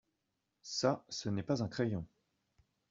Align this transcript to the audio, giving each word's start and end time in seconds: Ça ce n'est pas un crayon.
Ça 0.63 1.05
ce 1.09 1.29
n'est 1.29 1.43
pas 1.43 1.61
un 1.61 1.67
crayon. 1.67 2.07